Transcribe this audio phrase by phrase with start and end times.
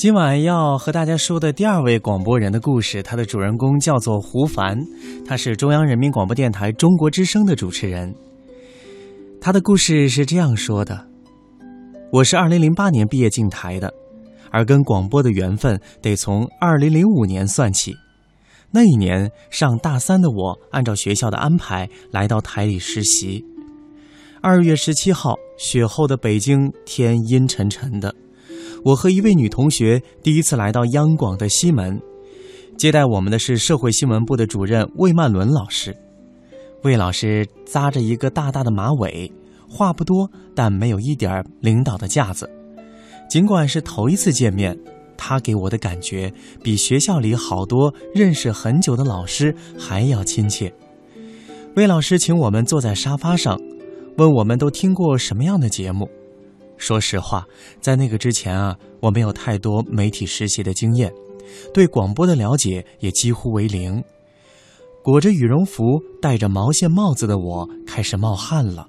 [0.00, 4.78] 今晚要和大家说的第二位广播人的故事，他的主人公叫做胡凡，
[5.26, 8.14] 他是中央人民广播电台中国之声的主持人。
[9.42, 11.06] 他的故事是这样说的：
[12.10, 13.92] 我是二零零八年毕业进台的，
[14.50, 17.94] 而跟广播的缘分得从二零零五年算起。
[18.70, 23.44] 那一年上大三的我，按照学校的安排来到台里实习。
[24.40, 28.14] 二月十七号，雪后的北京天阴沉沉的。
[28.84, 32.00] 我和一位女同学第一次来到央广的西门，
[32.76, 35.94] 接待我们的是社会新闻部的主任魏曼伦老师。
[36.82, 39.30] 魏老师扎着一个大大的马尾，
[39.68, 42.48] 话不多，但没有一点领导的架子。
[43.28, 44.76] 尽管是头一次见面，
[45.16, 50.72] 他给我的感觉比学校里好多认识很久的老师还要亲切。
[51.76, 53.60] 魏老师请我们坐在沙发上，
[54.16, 56.08] 问我们都听过什么样的节目。
[56.80, 57.46] 说实话，
[57.78, 61.12] 在那个之前啊，我没有太多媒体实习的经验，
[61.74, 64.02] 对广播的了解也几乎为零。
[65.02, 68.88] 裹着羽绒服、戴着毛线帽子的我开始冒汗了，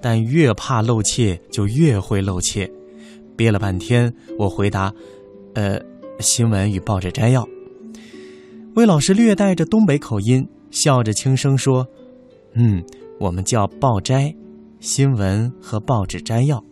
[0.00, 2.70] 但越怕露怯就越会露怯。
[3.36, 4.94] 憋了半天，我回答
[5.54, 5.80] ：“呃，
[6.20, 7.46] 新闻与报纸摘要。”
[8.76, 11.86] 魏老师略带着东北口音，笑着轻声说
[12.54, 12.84] ：“嗯，
[13.18, 14.32] 我们叫报摘，
[14.78, 16.62] 新闻和报纸摘要。”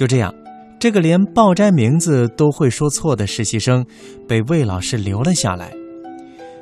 [0.00, 0.34] 就这样，
[0.78, 3.84] 这个连报摘名字都会说错的实习生，
[4.26, 5.70] 被魏老师留了下来。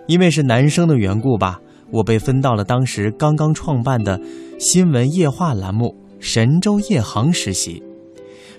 [0.08, 1.60] 因为是男生的缘故吧，
[1.92, 4.20] 我被分到了当时刚刚创办的
[4.58, 7.80] 新闻夜话栏目《神州夜航》实习。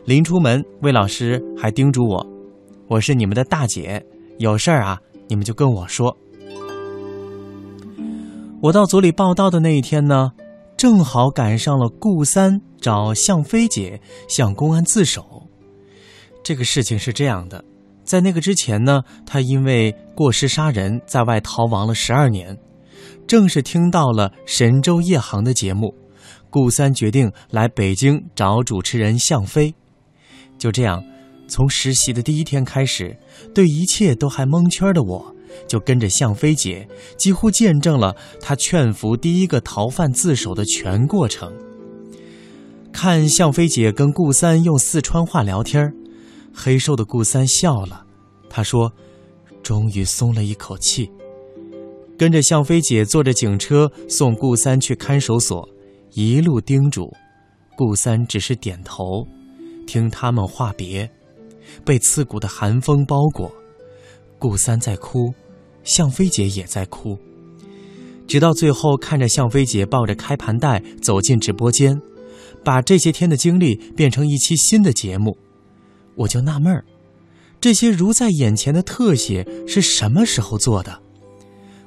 [0.06, 2.26] 临出门，魏老师还叮嘱我
[2.88, 4.02] ：“我是你们的大姐，
[4.38, 6.16] 有事儿啊，你们就跟我说。”
[8.64, 10.32] 我到组里报道的那一天呢？
[10.80, 14.00] 正好赶上了顾三找向飞姐
[14.30, 15.46] 向公安自首。
[16.42, 17.62] 这个事情是这样的，
[18.06, 22.58] 在那个之前呢，他因为过失杀人，在外逃亡了十二年。
[23.28, 25.94] 正是听到了神州夜航的节目，
[26.50, 29.76] 顾三决定来北京找主持人向飞。
[30.58, 31.04] 就这样，
[31.50, 33.20] 从实习的第一天开始，
[33.54, 35.36] 对一切都还蒙圈的我。
[35.68, 36.88] 就跟着向飞姐，
[37.18, 41.52] 几乎见证了她劝服第一个逃犯自首的全过程。
[42.92, 45.94] 看向飞姐跟顾三用四川话聊天，
[46.54, 48.06] 黑瘦的顾三笑了，
[48.50, 48.92] 他说
[49.62, 51.10] ：“终于松了一口气。”
[52.18, 55.70] 跟着向飞姐坐着警车送顾三去看守所，
[56.12, 57.10] 一路叮嘱，
[57.78, 59.26] 顾三只是点头，
[59.88, 61.10] 听他们话别，
[61.86, 63.50] 被刺骨的寒风包裹。
[64.40, 65.34] 顾三在哭，
[65.84, 67.18] 向飞姐也在哭，
[68.28, 72.02] 直到最后看着向飞姐抱着开盘带走进直播间，
[72.64, 75.38] 把这些天的经历变成一期新的节目，
[76.16, 76.86] 我就纳闷儿，
[77.60, 81.00] 这些如在眼前的特写是什么时候做的？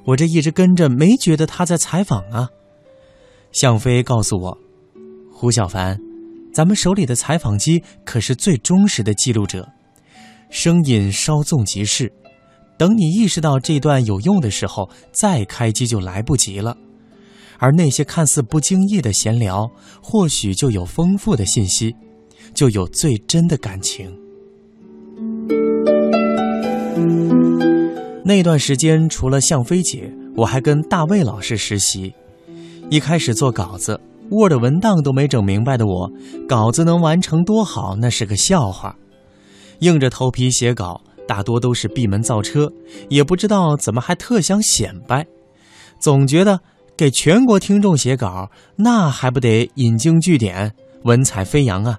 [0.05, 2.49] 我这一直跟着没觉得他在采访啊。
[3.51, 4.57] 向飞告诉我，
[5.31, 5.97] 胡小凡，
[6.53, 9.69] 咱们手里的采访机可是最忠实的记录者，
[10.49, 12.11] 声音稍纵即逝。
[12.77, 16.75] 等你意识到这段有用的时候，再开机就来不及了。
[17.59, 19.69] 而那些看似不经意的闲聊，
[20.01, 21.95] 或许就有丰富的信息，
[22.53, 24.11] 就有最真的感情。
[28.25, 32.13] 那段时间，除了向飞姐，我还跟大卫老师实习。
[32.89, 36.11] 一开始做稿子，Word 文档都没整明白的我，
[36.47, 38.95] 稿子能完成多好，那是个笑话。
[39.79, 41.01] 硬着头皮写稿。
[41.33, 42.71] 大多都是闭门造车，
[43.09, 45.25] 也不知道怎么还特想显摆，
[45.99, 46.59] 总觉得
[46.95, 50.71] 给全国听众写稿，那还不得引经据典、
[51.05, 51.97] 文采飞扬啊？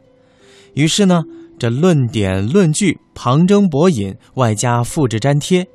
[0.75, 1.25] 于是呢，
[1.59, 5.67] 这论点论据、旁征博引，外加复制粘贴，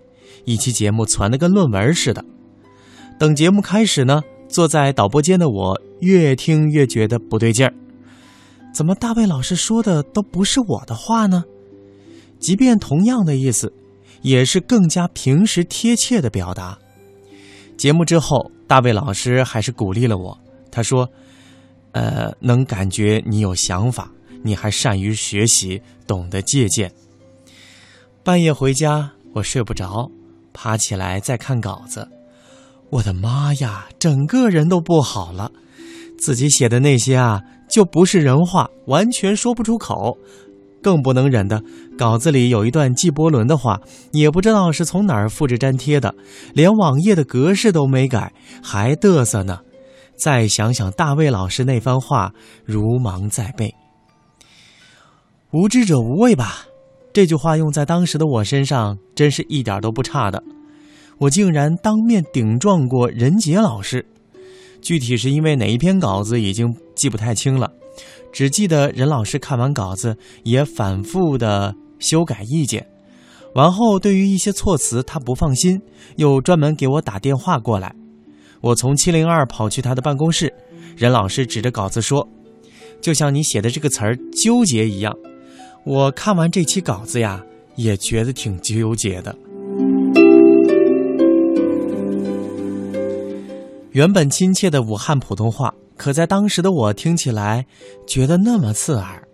[0.46, 2.24] 一期节目传的跟论文似的。
[3.20, 7.74] 等节目开始呢，坐在导播间的我越听越觉得不对劲儿，
[8.74, 11.44] 怎么大卫老师说的都不是我的话呢？
[12.40, 13.72] 即便同样的意思，
[14.22, 16.78] 也是更加平实贴切的表达。
[17.78, 20.38] 节目之后，大卫老师还是鼓励了我。
[20.72, 21.10] 他说
[21.94, 24.12] ：“呃，能感觉你有想法，
[24.44, 26.92] 你还善于学习，懂得借鉴。”
[28.24, 30.12] 半夜回家，我睡不着，
[30.54, 32.08] 爬起来再看稿子。
[32.90, 35.52] 我的妈呀，整个人都不好了。
[36.18, 40.18] 自己写的那些啊，就不是人话，完全说不出口。
[40.82, 41.62] 更不能忍的，
[41.98, 43.80] 稿子里有一段纪伯伦的话，
[44.12, 46.14] 也不知道是从哪儿复制粘贴的，
[46.54, 48.34] 连网页的格式都没改，
[48.64, 49.60] 还嘚瑟呢。
[50.18, 52.34] 再想想大卫老师那番话，
[52.66, 53.74] 如芒在背。
[55.52, 56.66] 无知者无畏吧，
[57.14, 60.44] 这句话用在当时的我身上，真是一点都不差的。
[61.20, 64.06] 我竟然当面顶撞过任杰老师，
[64.82, 67.72] 具体是因为哪一篇稿子已经记不太清了，
[68.32, 72.86] 只记得任老师看完稿子也反复的修改意见，
[73.56, 75.82] 完后对于一些措辞他不放心，
[76.18, 77.96] 又专门给我打电话过来。
[78.62, 80.54] 我从七零二跑去他的办公室，
[80.96, 82.28] 任老师指着稿子说
[83.02, 85.16] ：“就像你写的这个词儿纠结一样。”
[85.86, 87.42] 我看完这期稿子呀，
[87.76, 89.36] 也觉得挺纠结的。
[93.92, 97.66] 原本亲切的武汉普通话，可在当时的我听起来
[98.08, 99.28] 觉得那么刺耳。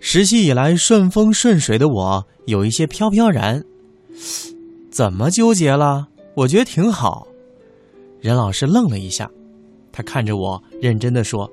[0.00, 3.62] 实习以来顺风顺水的我，有一些飘飘然。
[4.90, 6.08] 怎么纠结了？
[6.34, 7.28] 我觉得挺好。
[8.18, 9.30] 任老师愣了一下，
[9.92, 11.50] 他看着我，认真的说：“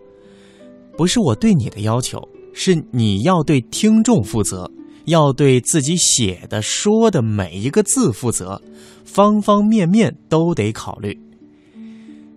[0.95, 2.17] 不是我对你的要求。”
[2.59, 4.71] 是你要对听众负责，
[5.05, 8.59] 要对自己写的、说的每一个字负责，
[9.03, 11.26] 方方面面都得考虑。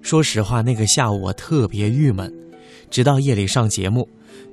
[0.03, 2.33] 说实话，那个下午我特别郁闷，
[2.91, 4.09] 直到夜里上节目，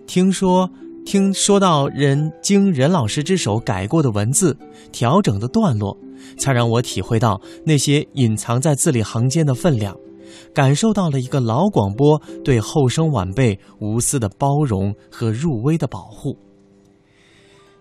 [0.05, 0.69] 听说
[1.05, 4.55] 听说到人经任老师之手改过的文字、
[4.91, 5.97] 调整的段落，
[6.37, 9.95] 才让我体会到那些隐藏在字里行间的分量。
[10.53, 16.37] 感受到了一个老广播对后生晚辈无私的包容和入微的保护。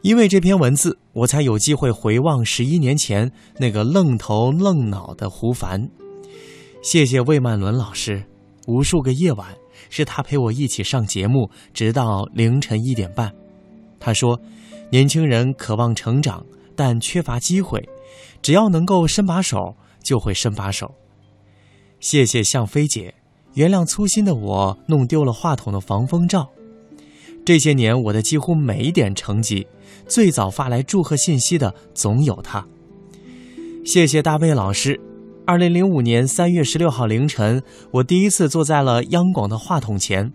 [0.03, 5.91] 因为这篇文字，我才有机会回望十一年前那个愣头愣脑的胡凡。
[6.87, 8.23] 谢谢魏曼伦老师，
[8.69, 9.53] 无数个夜晚
[9.91, 13.35] 是他陪我一起上节目，直到凌晨一点半。
[13.99, 14.41] 他说
[14.89, 16.47] ：“年轻人渴望成长，
[16.77, 17.85] 但缺乏机会，
[18.41, 20.95] 只要能够伸把手，就会伸把手。”
[21.99, 23.13] 谢谢向飞姐，
[23.55, 26.49] 原谅粗心的我弄丢了话筒的防风罩。
[27.45, 29.67] 这些年我的几乎每一点成绩，
[30.07, 32.65] 最早发来祝贺信息的总有他。
[33.85, 35.01] 谢谢大卫老师，
[35.47, 37.63] 二零零五年三月十六号凌晨，
[37.93, 40.33] 我第一次坐在了央广的话筒前。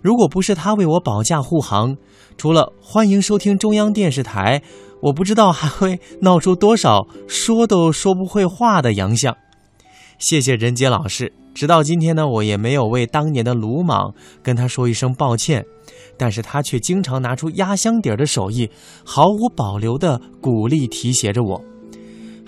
[0.00, 1.96] 如果不是他为我保驾护航，
[2.36, 4.60] 除了欢迎收听中央电视台，
[5.00, 9.36] 我不知道还会闹出多少说都说不会话的洋相。
[10.18, 14.12] 谢谢任杰老师，直到今天呢，我也没有为当年的鲁莽
[14.42, 15.64] 跟他说一声抱歉，
[16.18, 18.68] 但是他却经常拿出压箱底儿的手艺，
[19.04, 21.64] 毫无保留的鼓励提携着我。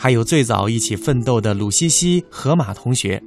[0.04, 3.22] 还有最早一起奋斗的鲁西西、河马同学，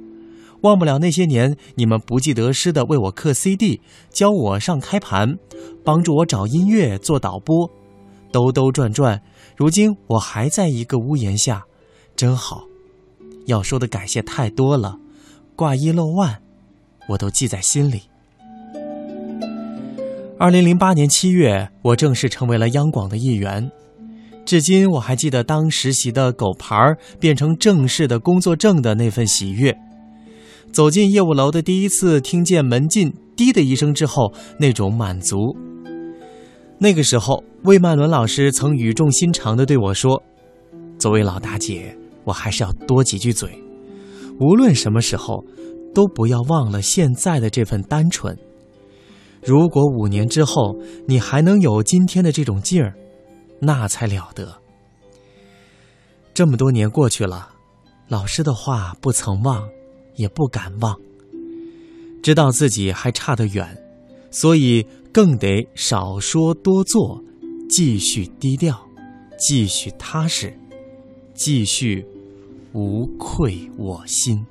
[0.60, 3.80] 忘不了那些年你们不计得失的为我刻 CD，
[4.10, 5.36] 教我上开盘，
[5.84, 7.68] 帮助我找音乐做导播，
[8.30, 9.20] 兜兜转转，
[9.56, 11.64] 如今我还在一个屋檐下，
[12.14, 12.62] 真好。
[13.46, 15.00] 要说的感谢太多了，
[15.56, 16.40] 挂一漏万，
[17.08, 18.02] 我都记在心里。
[20.38, 23.68] 二零零八年七月，我正式成为了央广的一员，
[24.48, 26.74] 至今我还记得当实习的狗牌
[27.20, 29.76] 变成正式的工作证的那份喜悦。
[30.72, 35.54] 走进业务楼的第一次，听见门禁“滴”的一声之后，那种满足。
[36.78, 40.22] 那个时候，魏曼伦老师曾语重心长地对我说
[40.98, 41.94] ：“作为老大姐。”
[42.24, 43.50] 我还是要多几句嘴，
[44.40, 45.44] 无论什么时候，
[45.94, 48.34] 都不要忘了现在的这份单纯。
[49.44, 50.74] 如果五年之后
[51.06, 52.94] 你还能有今天的这种劲儿，
[53.60, 54.60] 那才了得。
[56.34, 57.50] 这么多年过去了，
[58.08, 59.68] 老师的话不曾忘，
[60.16, 60.98] 也不敢忘。
[62.22, 63.76] 知道自己还差得远，
[64.30, 67.22] 所以更得少说多做，
[67.68, 68.86] 继续低调，
[69.38, 70.56] 继续踏实，
[71.34, 72.06] 继续。
[72.74, 74.44] 无愧我心。